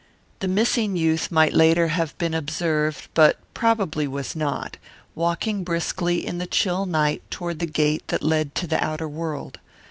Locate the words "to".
8.55-8.65